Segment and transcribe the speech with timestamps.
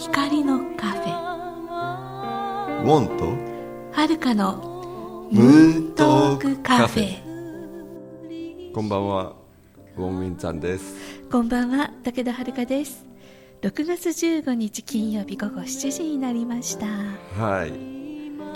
[0.00, 1.12] 光のカフェ。
[2.82, 3.36] ウォンと
[4.00, 8.72] はるかのムーントークカフェ。
[8.72, 9.34] こんばんは
[9.98, 11.20] ウォンウィンさんです。
[11.30, 13.04] こんばんは武田遥です。
[13.60, 16.86] 6月15日金曜日午後7時になりました。
[16.86, 17.68] はい。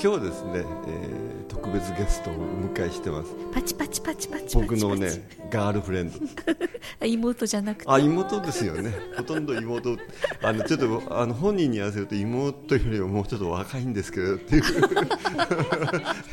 [0.02, 2.36] 今日ですね、えー、特別ゲストをお
[2.74, 3.34] 迎えしてます。
[3.52, 5.08] パチパチパチパチ僕のね
[5.50, 6.18] ガールフレンド。
[7.06, 7.90] 妹じゃなくて。
[7.90, 8.92] あ妹ですよね。
[9.16, 9.96] ほとんど妹。
[10.42, 14.62] あのちょっとあの本人に言わせると妹よりももうちょっと若いんですけどっていう。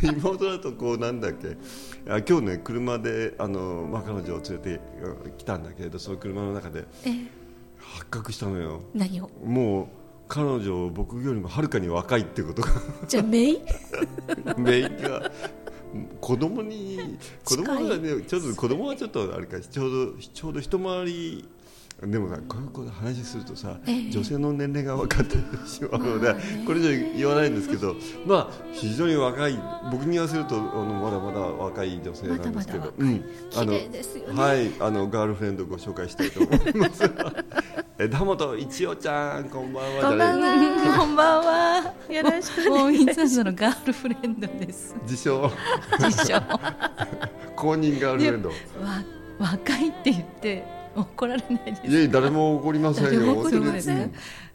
[0.18, 1.58] 妹だとこうなんだっけ。
[2.10, 4.82] あ今日ね車であの、まあ、彼女を連れて
[5.38, 6.86] きたんだけれどその車の中で
[7.78, 8.82] 発覚したのよ。
[8.94, 9.30] 何を？
[9.44, 10.01] もう
[10.34, 12.70] 彼女僕よりもはるかに若いってことが
[13.06, 13.60] じゃあメイ？
[14.58, 15.30] メイが
[16.22, 21.46] 子供に子供がねちょっと子供はちょっとあれかちょうどちょうど一回り
[22.04, 24.10] でもなこういうこと話するとさ、ええ。
[24.10, 25.36] 女性の年齢が分かって
[25.68, 26.34] しまうので、
[26.66, 29.60] これ以上言わないんですけどまあ非常に若い
[29.92, 32.80] 僕に言わせるとあのまだまだ若い女性なんですけど。
[32.80, 32.92] まだまだ若い。
[32.98, 33.26] うん。
[33.56, 34.42] あの綺麗ですよね。
[34.42, 34.72] はい。
[34.80, 37.04] あのガールフレンドをご紹介したいと思います。
[38.00, 40.02] 枝本一代ちゃんこんばんは。
[40.02, 40.98] こんばんは。
[40.98, 41.94] こんばんは。
[42.10, 44.96] よろしくモーミンさんのガールフレンドです。
[45.04, 45.52] 自称。
[46.00, 46.42] 自称。
[47.56, 48.50] 公認ガールフレンド。
[48.50, 48.56] わ
[49.38, 51.88] 若いって言って怒られないですか？
[51.88, 53.34] いや誰も怒りませんよ。
[53.42, 54.14] 怒りません。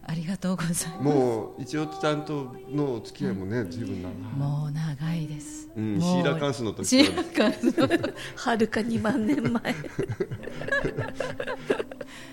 [0.09, 0.89] ありがとうございます。
[1.01, 5.69] もう一応ちゃんとのお付き合いもね随分長いもう長いです。
[5.77, 6.87] うんシーラカンスの時。
[6.87, 7.89] シーラカンスの
[8.37, 9.75] はるか2万年前。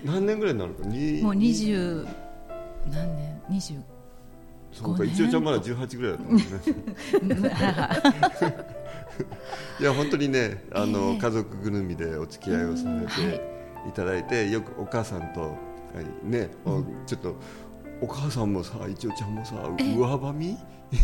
[0.04, 1.52] 何年ぐらいになるかにもう二？
[1.54, 2.06] 十
[2.90, 3.40] 何年？
[3.48, 3.74] 二十
[4.72, 6.44] そうか一応ちゃんまだ18ぐらいだったもんね。
[9.80, 11.18] いや本当にねあの、ええ。
[11.18, 13.00] 家族ぐるみでお付き合いをさせは
[13.30, 15.48] ていただいて、よくお母さんとは
[16.00, 17.34] いね、おちょっと
[18.00, 20.56] お母さんもさ一応ちゃんもさ上ばみ？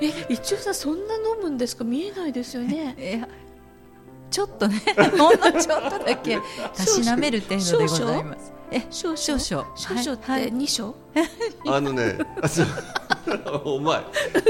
[0.00, 1.84] え一応さそんな飲むんですか？
[1.84, 2.94] 見えないですよね。
[2.98, 3.28] いや
[4.30, 4.82] ちょっとね
[5.16, 6.38] ほんのちょっとだけ
[6.74, 8.52] たしなめる程度でございます。
[8.70, 9.16] え少々？
[9.16, 9.76] 少々。
[9.76, 10.42] 少々ってはい。
[10.42, 10.94] はい2章、
[11.68, 12.66] あのねあそう
[13.64, 14.00] お前。
[14.00, 14.04] う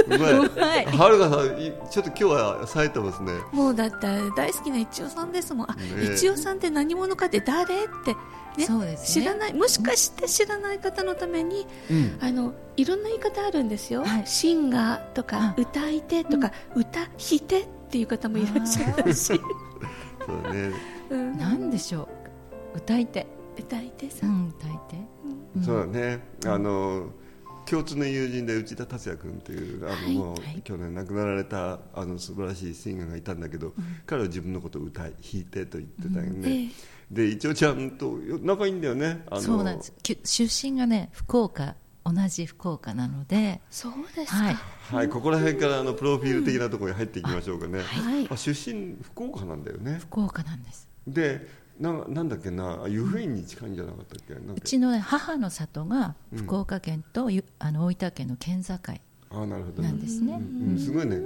[0.08, 3.32] まいうまいはるかさんいちょっと今日は冴えてますね。
[3.52, 3.96] もうだって
[4.36, 5.70] 大好きな一応さんですもん。
[5.70, 7.62] あ、ね一応さんって何者かって誰？
[7.62, 7.66] っ
[8.04, 8.14] て、
[8.58, 8.66] ね。
[8.66, 9.24] そうですね。
[9.24, 9.54] 知らない。
[9.54, 12.18] もしかして知らない方のために、うん。
[12.20, 14.26] あのいろんな言い方あるんですよ、はい。
[14.26, 20.72] シンガーとか、う歌い手とか、歌ひてっていう方もいらっしゃるし、 そうね。
[21.10, 21.38] うん。
[21.38, 22.08] なんでしょ
[22.74, 22.78] う。
[22.78, 23.26] 歌い手。
[23.58, 24.96] 歌い手さ、うんん歌い手。
[25.56, 25.62] うん。
[25.62, 27.06] そうだね、あの
[27.68, 30.62] 共通の友人で内田達也君っていうあの、はいもうはい。
[30.62, 33.74] 去年亡くなられたあの素晴らしいシンガーがいたんだけど、
[34.06, 36.68] 彼は自分のことを歌い弾いてと言ってたよね、ええ。
[37.10, 39.24] で一応ちゃんと仲いいんだよね。
[39.30, 39.92] あのそうなんです。
[40.02, 43.60] き出身がね福岡同じ福岡なので。
[43.70, 44.56] そうですか、はい。
[44.90, 48.28] はいここら辺からあのプロフィール的なところに入っていきましょうかね、はい。
[48.30, 49.98] あ出身福岡なんだよね。
[50.00, 50.88] 福岡なんです。
[51.06, 54.34] でななんだっけな湯布院に近いんじゃなかったっけ？
[54.34, 58.74] うちの、ね、母の里が福岡県と、ゆあの大分県の県境
[59.30, 59.82] あなるほど。
[59.82, 60.78] なんですね、うんうん。
[60.78, 61.20] すごいね。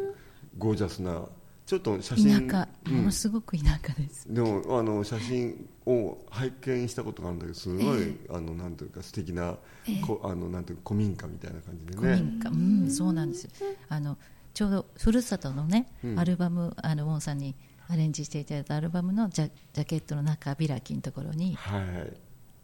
[0.58, 1.22] ゴージャスな。
[1.66, 2.68] ちょっと写真田舎。
[2.86, 2.94] うん。
[2.94, 9.56] ものすごく田舎です、でもあの写真を拝見したことがあるんだけどすごい、あのなんていうか素敵な、
[10.04, 12.00] こあのなんていうか古民家みたいな感じでね。
[12.00, 13.48] 古民家、うん、そうなんです。
[13.88, 14.18] あの
[14.52, 16.18] ちょうどふるさとのね、うん。
[16.18, 17.54] アルバムあのウォンさんに
[17.90, 22.16] アレンジしていただいたアルバムのジャジャケットの中開きのところにはい。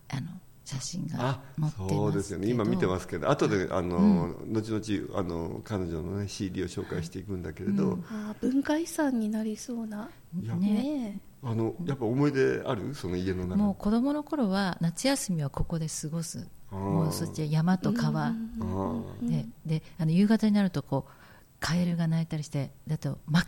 [0.09, 0.29] あの
[0.65, 1.89] 写真があ載ってますけど。
[1.89, 2.49] そうですよね。
[2.49, 3.31] 今見てますけど。
[3.31, 10.11] 後であの、後々あの彼女の、ね、CD を紹介していくんだけれど、あー文化遺産になりそうな。
[10.35, 12.95] ねねあのやっぱ思い出ある？
[12.97, 13.57] その家の中。
[13.57, 16.49] もう子供の頃は夏休みはここで過ごす。
[16.73, 18.27] もうそして山と川。
[18.27, 19.29] あー。
[19.29, 21.13] でであの夕方になるとこう
[21.61, 23.47] カエルが鳴いたりしてだと真っ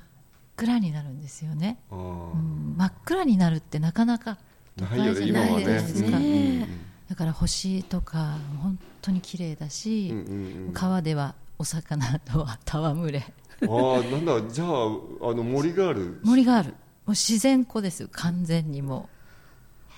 [0.66, 2.74] 暗になるんですよね、うん。
[2.76, 4.38] 真っ暗になるってなかなか
[4.76, 10.66] 都会じゃないですか、ねだから星とか本当に綺麗だし、うんうんうん。
[10.66, 13.24] うん川ではお魚とは戯れ。
[13.62, 16.20] ああなんだじゃああの森がある。
[16.22, 16.68] 森がある。
[16.68, 16.74] も
[17.08, 19.18] う自然湖ですよ完全にもう。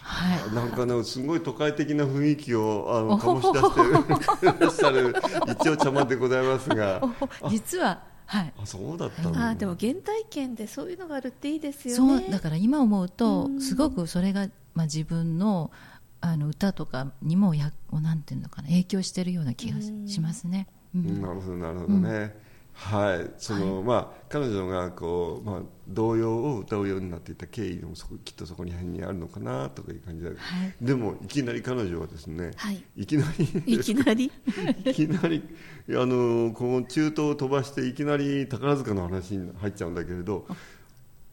[0.02, 0.54] はい。
[0.54, 5.14] なんかねすごい都会的な雰囲気をあの醸ほし出していらっしゃる
[5.60, 7.02] 一応茶間でございますが。
[7.50, 8.52] 実ははい。
[8.56, 12.20] あそうだったあーでも原体験でそういうのがあるっていいですよね。
[12.20, 13.60] そうだから今思うとうん。
[13.60, 15.72] すごくそれが、まあ、自分の
[16.20, 20.68] あの歌とかにもやなんていうのかな影響してるような気がしますね。
[20.94, 21.20] うん。
[21.20, 22.36] なるほどなるほどね、
[22.72, 23.30] はい。
[23.38, 30.38] その、まあ彼女がこう、まあ、童謡を歌うようになっていた経緯もそこきっとそこに辺にあるのかなとかいう感じで、はい。
[30.80, 32.82] でもいきなり彼女はですね、はい。
[32.96, 33.74] いきなり。
[33.74, 34.30] いきなり？
[34.86, 35.42] いきなり
[35.88, 40.46] あのこの中東を飛ばしていきなり宝塚の話に入っちゃうんだけれど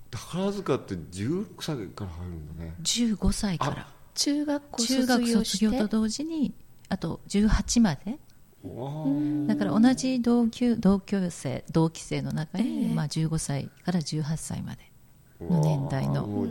[0.09, 3.87] 宝塚って16歳から入るんだね15歳から。
[4.15, 5.65] 中学校卒業して。
[5.65, 6.53] 卒業と同時に
[6.89, 8.17] あと18まで
[9.47, 12.93] だから同じ同級同級生同期生の中に、ええ。
[12.93, 14.79] まあ、15歳から18歳まで
[15.41, 16.47] の年代の。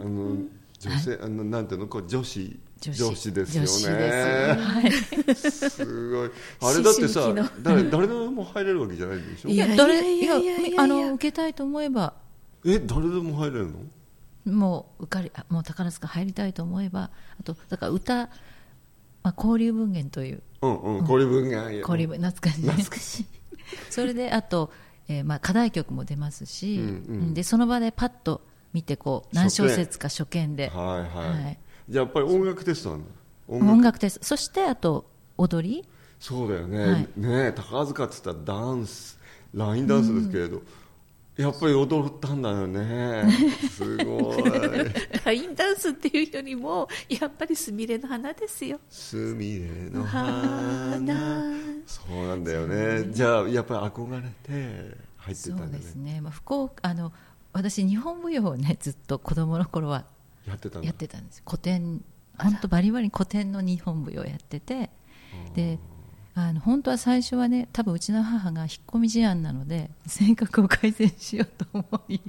[0.00, 0.36] あの
[0.78, 2.58] 女性、あのなんていうのこう女子。
[2.80, 3.32] 女子。
[3.32, 5.68] ですよ女子ねです。
[5.70, 6.30] すごい。
[6.62, 9.50] あれだってさ誰誰でも入れるわけじゃないでしょ？
[9.50, 10.14] いや誰？
[10.16, 10.68] いやいやいや。
[10.68, 12.14] いやあの受けたいと思えば。
[12.64, 13.70] え誰でも入れる
[14.46, 14.52] の？
[14.54, 17.10] もう受かりあもう宝塚入りたいと思えば。
[17.38, 18.30] あとだから歌、
[19.22, 20.42] まあ、交流文献という。
[20.62, 22.66] うんうんこれ分が交流文懐かしい。
[22.66, 23.26] ね懐かしい。
[23.90, 24.70] それであと、
[25.08, 26.88] えーまあ、課題曲も出ますし、うんう
[27.30, 27.34] ん。
[27.34, 30.68] でその場でパッと見てこう何小節か初見で。
[30.68, 31.58] はいはい、はい。
[31.88, 33.06] じゃあやっぱり音楽テストなんだ
[33.48, 34.24] 音音楽テスト。
[34.26, 35.84] そしてあと踊り？
[36.18, 37.08] そうだよね、はい。
[37.16, 39.18] ね宝塚って言ったらダンス。
[39.54, 40.62] ラインダンスですけれど、
[41.40, 43.24] やっぱり踊ったんだよね。
[43.70, 44.42] すごい。
[45.24, 48.78] ラインダンスっていうよりもやっぱりすみれの花ですよ。
[48.88, 50.32] すみれの花。
[50.90, 51.52] 花。
[51.86, 53.10] そうなんだよね。
[53.12, 55.70] じゃあやっぱり憧れて入ってそたんだね。
[55.72, 57.12] うですね、まあ、福岡あの
[57.52, 60.04] 私日本舞踊をねずっと子供の頃は
[60.46, 60.86] やってたんだ。
[60.86, 61.42] やってたんです。
[61.46, 62.04] 古典
[62.38, 64.90] 本当バリバリ古典の日本舞踊をやってて
[65.54, 65.78] で
[66.48, 72.20] あの本当は最初はね多分うちの母が引っ込み思案なので 性格を改善しようと思い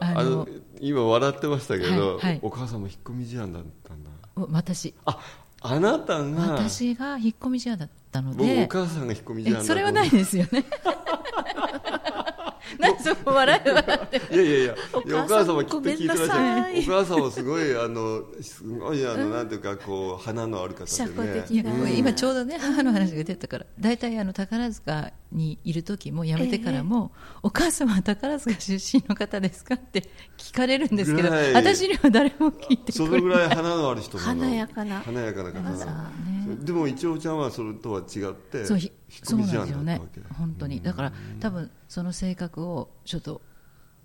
[0.00, 0.48] あの
[0.80, 2.40] 今笑ってましたけど、はいはい。
[2.42, 4.10] お母さんも引っ込み思案だったんだ。
[4.36, 4.94] 私。
[5.04, 5.18] あ
[5.60, 10.64] あなたが私が引っ込み思案だったの僕おで母さんが引っ込み思案それはないですよね
[12.78, 16.30] 何そこ笑い笑っていやいやいや、おいやお母さん母さんはきっと聞いてらっしゃる。
[16.30, 16.80] ごめんなさい。
[16.80, 21.46] お母さんはすごい、あの、すごい、あの、なんていうか、こう、花のある方社でね。
[21.96, 27.12] 今ちょうどね母の話が出たから大体あの宝塚にいる時も辞めてからも、
[27.42, 33.28] お母様は宝塚出身の方ですかって聞かれるんですけど私には誰も聞いてそくれない。
[33.28, 35.00] のぐらい花のある人華やかな。
[35.00, 36.10] 華やかな方。
[36.64, 38.78] でも、一応ちゃんはそれとは違って、そう
[39.22, 40.00] そうなんですよね。
[40.36, 40.80] 本当に。
[40.82, 43.40] だから多分その性格をちょっと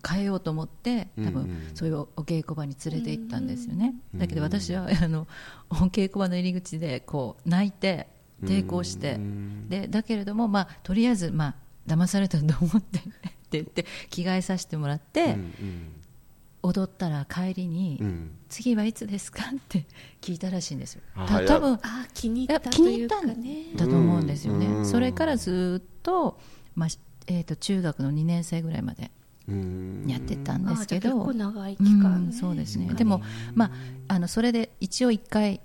[0.07, 3.95] 変えようと思って多分そういうお稽古場に連れて行ったんですよね。
[4.15, 5.27] だけど私はあの
[5.69, 8.07] お稽古場の入り口でこう泣いて
[8.43, 9.15] 抵抗して。
[9.15, 11.55] うんでだけれどもまあとりあえずまあ
[11.87, 13.09] 騙されたと思って って
[13.51, 16.02] 言って着替えさせてもらって、うん
[16.63, 19.41] 踊ったら帰りに、うんうん次はいつですか？
[19.49, 19.87] って
[20.21, 21.01] 聞いたらしいんですよ。
[21.47, 24.85] 多分ああ気に入った気というに入ったんかねだと思うんですよね、うん。
[24.85, 26.39] それからずっと、
[26.75, 26.89] まあ
[27.25, 29.09] えー、と中学の2年生ぐらいまで
[29.47, 30.05] うん。
[30.07, 32.29] やってたんですけど、結構長い期う間、ね。
[32.29, 32.93] んそうですね。
[32.93, 33.23] でも、
[33.55, 33.71] まあ、
[34.09, 35.59] あのそれで一応一回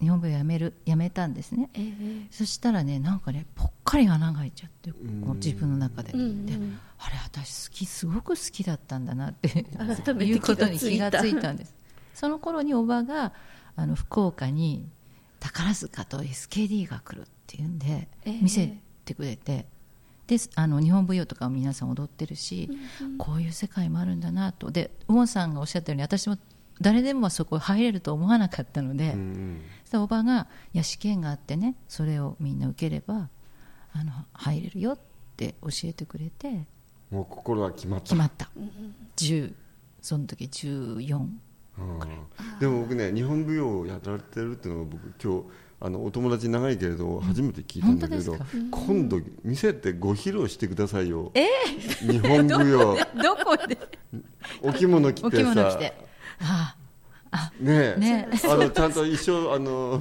[0.00, 1.68] 日本舞踊やめるやめたんですね。
[1.74, 2.26] ええ。
[2.30, 6.46] そしたらねなんかねぽっかり穴が開いちゃって、んこう自分の中で,、うんうん。
[6.46, 11.74] であれ私好きすごく好きだったんだなって改めていうことに気気がついたんです。
[12.14, 13.32] その頃におばが
[13.76, 14.86] あの福岡に
[15.40, 18.40] 宝塚と SKD が来るっていうんでええ。
[18.40, 19.66] 見せてくれて、
[20.26, 22.70] であの日本舞踊とかも皆さん踊ってるし、
[23.18, 24.70] こういう世界もあるんだなと。
[24.70, 26.38] でウォンさんがおっしゃったように私も
[26.80, 29.62] 誰でもそこ入れると思わなかったので、うん。
[29.82, 33.28] そしたらおばが「いや試験があってねそれをみんな受ければ
[33.92, 34.98] あの入れるよ」っ
[35.36, 36.66] て教えてくれて
[37.14, 38.04] もう心は決まった。
[38.06, 38.50] 決まった、
[39.16, 39.52] 10
[40.02, 41.28] その時14うん。
[42.58, 45.44] でも僕ね日本舞踊をやられてるっていうのを僕今日
[45.80, 51.30] あのお友達長いけれど初めて聞いたんだけど、本当です今度見せてご披露してくださいよ。
[52.00, 52.96] 日本舞踊。
[53.22, 53.78] どこで？
[54.60, 55.52] お着物着おてさ。
[55.52, 55.94] 着物着て。
[56.40, 56.76] あ
[57.60, 58.00] ねえ。
[58.00, 60.00] ねあのちゃんと一生あの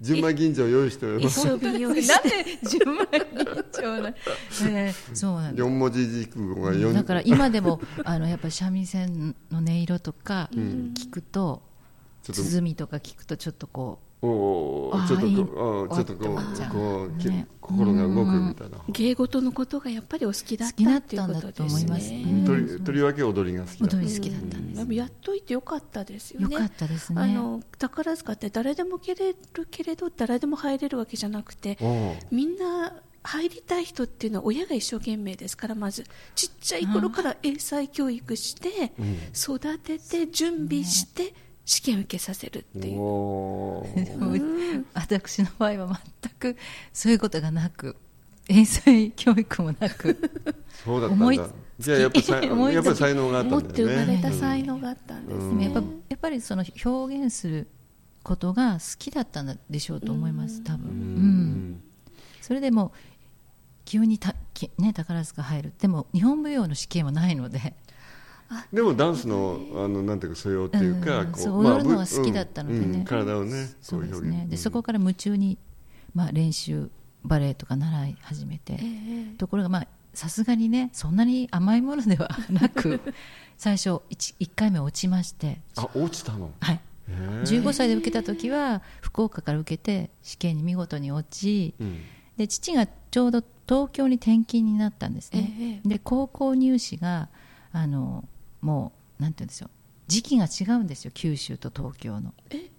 [0.00, 1.46] 純米銀座を用意しております。
[1.46, 4.14] なんで10万人超な、え。
[4.90, 6.92] ーそうなん四文字熟語が四。
[6.92, 11.62] だから今でもあのやっぱり三味線の音色とか聞くと、
[12.24, 17.48] 鼓とか聞くとちょっとこおーちょっとこうちょっとこううこうきね。
[17.60, 18.78] 心が動くみたいな。
[18.88, 22.22] 芸事のことがやっぱりお好きだっ好きだたっていうことですと思いますね。
[22.24, 23.96] うんとりとりわけ踊りが好きだった。
[23.96, 26.54] 踊り好きだったんですでもやっといてよかったですよね。
[26.54, 27.20] よかったですね。
[27.20, 31.76] あの宝塚って誰でも蹴れるけれど誰でも入れるわけじゃなくて
[32.30, 36.04] みんな入りたい人っていうのは親が一生懸命ですからまず。
[36.36, 39.16] ちっちゃい頃から英才教育してうん。
[39.56, 42.98] 育てて準備して試験受けさせるっていう。
[44.94, 46.56] 私の場合は全く
[46.92, 47.96] そういうことがなく
[48.48, 50.18] 英才教育もなく。
[50.84, 52.22] そうだった思いんだじゃあ やっぱり
[52.96, 55.58] 才能があった持っんだて生まれたよね才能があったんですうん。
[55.58, 55.64] ね。
[55.66, 57.68] やっぱやっぱりその表現する
[58.22, 60.98] ことが好きだったんでしょうと思います多分、ううん。
[61.74, 61.82] ん
[62.40, 62.92] それでも
[63.84, 65.72] 急にた、きね、宝塚入る。
[65.80, 67.74] でも日本舞踊の試験はないので
[68.72, 73.04] でもダンスのあのなんていうか素養っていうか、こうんそう踊るのは好きだったのでね。
[73.06, 74.22] 体をねううです表現。
[74.22, 75.58] ねでそこから夢中に、
[76.14, 76.90] まあ、練習
[77.24, 79.38] バレエとか習い始めて、ええ。
[79.38, 83.00] ところがまあさすがにねそんなに甘いものではなく
[83.56, 86.50] 最初 1, 1回目落ちまして、あ落ちたの？
[86.60, 92.00] はい、へー15歳で受けた時は福岡から受けて試験に見事に落ちうん。
[92.36, 95.88] で父がちょうど東京に転勤になったんですね、ええ。
[95.88, 97.28] で高校入試が
[97.72, 98.28] あの
[98.62, 99.68] もうなんて言うんですよ
[100.08, 102.32] 時期が違うんですよ九州と東京の。
[102.50, 102.70] え？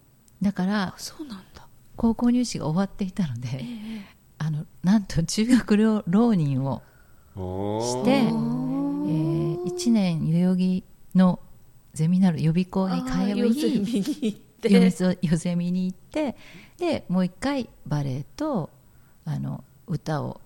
[0.42, 1.66] だからあそうなんだ。
[1.96, 6.82] 高校入試が終わっていたので、ええあのなんと中学浪浪人を
[7.34, 11.40] して、えおー、1年代々木の
[11.94, 13.34] ゼミナル予備校に通い
[15.72, 16.36] に行って
[16.76, 18.70] でもう一回バレエと
[19.24, 20.40] あの歌をも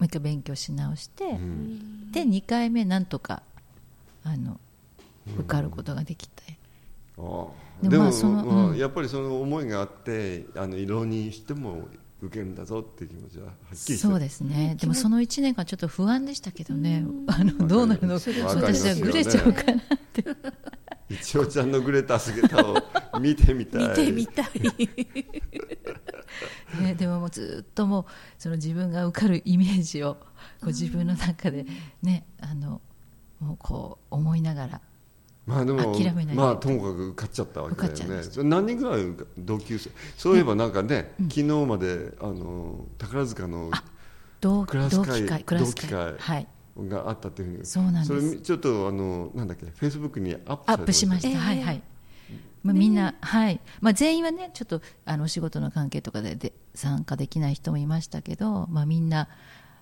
[0.00, 2.12] う一回勉強し直して、うん。
[2.12, 3.42] で2回目なんとか
[4.22, 4.58] あの
[5.26, 6.58] 受かることができて、
[7.18, 7.48] あー
[7.82, 8.76] ででもまあそのまあうん。
[8.76, 11.88] やっぱりその思いがあってあの浪人しても
[12.22, 14.76] 受けるんだぞっていう気持ちははっきりそうですね。
[14.80, 20.24] でもその1年間ちょっと不安でしたけどね、あのどうなるの私はぐれちゃうかなって。
[21.10, 22.76] 一応ちゃんのグレた姿を
[23.20, 23.88] 見てみたい。
[23.88, 24.46] 見てみたい。
[26.80, 28.04] ね、でももうずっともう
[28.38, 30.20] その自分が受かるイメージをこ
[30.62, 31.66] う自分の中で
[32.02, 32.80] ね、あの
[33.38, 34.80] もうこう思いながら
[35.46, 38.22] まあでも諦めないまあともかく受かっちゃったわけだよね。
[38.44, 39.02] 何人ぐらい
[39.36, 39.90] 同級生？
[40.16, 43.70] そういえばなんかね、昨日まであの宝塚の
[44.40, 46.46] 同クラス会同期会はい。
[46.76, 47.66] があったっていうふうに。
[47.66, 48.06] そうなんです。
[48.06, 51.82] それちょっとあのなんだっけフェイスブックにアップアップしました、ええはいはい、
[52.64, 53.60] まあ、みんな、はい。
[53.80, 59.28] まあ、全員はねちょっとあのお仕事の関係とかでで参加できない人もいましたけど、まあ、みんな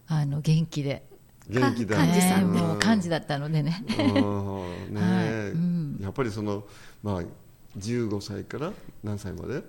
[0.06, 1.06] あの元気で、
[1.48, 3.84] 元気だ幹事さんもう幹事だったのでね。
[3.98, 5.00] うんね。
[5.00, 5.50] はい。
[5.50, 5.98] うん。
[6.00, 6.64] やっぱりその
[7.02, 7.22] まあ
[7.78, 8.72] 15歳から
[9.02, 9.62] 何歳まで、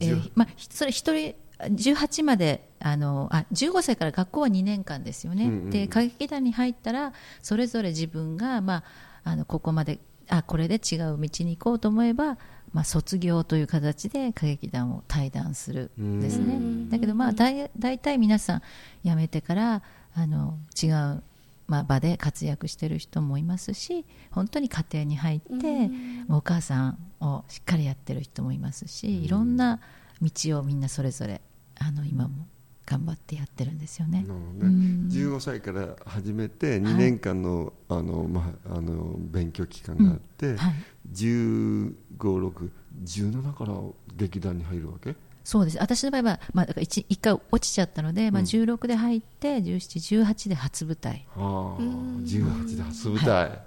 [0.00, 5.70] えーまあ、ひそれ一人18まであのあ15歳から学校は2年間ですよね、うんうんうん。
[5.70, 8.84] で歌劇団に入ったらそれぞれ自分が、ま
[9.24, 9.98] あ、あのここまで
[10.28, 12.38] あこれで違う道に行こうと思えば、
[12.72, 16.54] まあ、卒業という形で歌劇団を退団するんですね。
[16.54, 16.90] うん。
[16.90, 18.62] だけど、まあ、大大体皆さん
[19.04, 19.82] 辞めてから
[20.20, 21.22] あの違う、
[21.68, 26.26] まあ、場で活躍してる人もいますし本当に家庭に入って、うん。
[26.28, 29.80] お母さんをしっかりやってる人もいますし、いろんな
[30.20, 31.40] 道をみんなそれぞれ
[31.78, 32.46] あの今も
[32.84, 34.22] 頑張ってやってるんですよね。
[34.22, 34.26] ね。
[34.28, 34.32] う
[34.66, 35.08] ん。
[35.10, 40.74] 15歳から始めて2年間の,、あのまあ、あの勉強期間があって、はい、
[41.12, 42.70] 15、6、
[43.04, 43.74] 17から
[44.16, 45.14] 劇団に入るわけ？
[45.48, 45.78] そうです。
[45.78, 48.46] 私の場合は、まあ、だから 1, 一回落ちちゃったので、まあ、うん。
[48.46, 51.26] 16で入って17、18で初舞台。
[51.36, 52.22] ああうん。
[52.22, 53.58] 18で初舞台、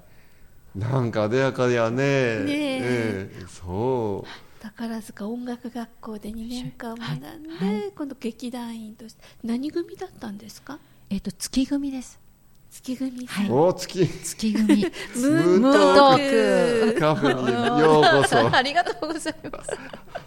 [0.75, 1.95] なんか艶やかやね。
[1.97, 2.45] ねえ。
[2.45, 4.61] ええそう。
[4.61, 7.91] 宝塚音楽学校で2年間学んで、はい。
[7.95, 10.77] 今度劇団員として何組だったんですか？
[11.09, 12.19] えっと月組です
[12.71, 13.51] 月組はい。
[13.51, 14.07] お月。
[14.07, 14.65] 月組。
[15.15, 18.39] ムーントークカフェにようこそ。
[18.55, 19.63] ありがとうございま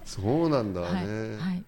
[0.05, 1.39] す、そうなんだね、はい。
[1.39, 1.65] はい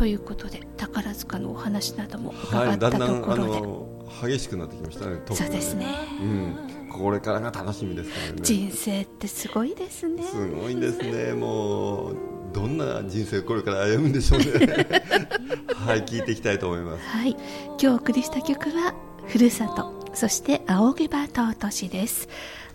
[0.00, 5.16] ということで宝塚のお話などもはい、伺っただんだんあところで、の激しくなってきましたね。
[5.16, 5.86] トークがそうですね。
[6.22, 8.38] うん、これからが楽しみですからね。
[8.40, 11.34] 人生ってすごいですねすごいですね。
[11.34, 12.16] もう
[12.54, 14.46] どんな人生をこれから歩むんでしょうね。
[15.76, 17.06] はい、聞いていきたいと思います。
[17.06, 18.94] はい今日お送りした曲は
[19.28, 22.26] 「ふるさと」そして「仰げば尊し」です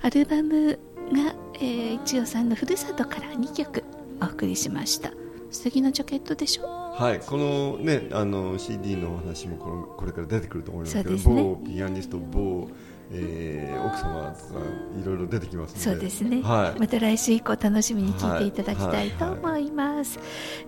[0.04, 0.78] アルバム
[1.12, 3.84] が、えー、一代さんのふるさとから2曲
[4.22, 5.12] お送りしました
[5.56, 6.68] 素敵なジャケットでしょ？
[6.96, 11.44] はい、このね、あの CD のお話もこのこれから出てくると思いますけど、そうですね。
[11.44, 12.70] 某ピアニスト、某、
[13.12, 14.60] えー奥様とか
[15.02, 20.20] いろいろ出てきますので、そうですね、はい、また来週以降楽しみに聞いていただきたいと思います、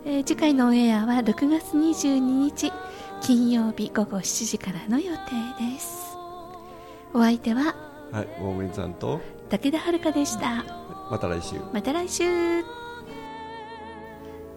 [0.06, 2.72] えー次回のオンエアは6月22日
[3.22, 6.16] 金曜日午後7時からの予定です。
[7.14, 7.76] お相手は
[8.12, 10.66] はい、ウォーメンさんと武田遥でした。
[11.10, 11.56] また来週。
[11.74, 12.24] また来週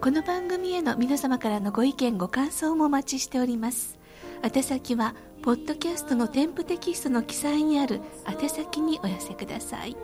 [0.01, 3.99] この番組への皆様からのご意見ご感想もお待ちしております。
[4.41, 9.95] 宛先はポッドキャストの添付テキストの記載にある宛先にお寄せください。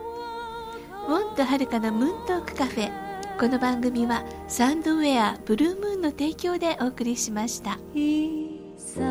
[1.08, 2.92] ウォンとはるかのムーントークカフェ。
[3.40, 7.80] この番組はサンドウェアブルームーンの提供でお送りしました。
[7.96, 9.02] いざ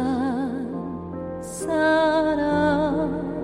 [1.43, 3.36] さら